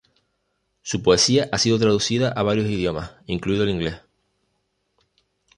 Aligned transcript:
Su 0.81 1.03
poesia 1.03 1.47
ha 1.51 1.59
sido 1.59 1.77
traducida 1.77 2.29
a 2.31 2.41
varios 2.41 2.65
idiomas, 2.67 3.11
incluido 3.27 3.65
el 3.65 3.69
ingles. 3.69 4.01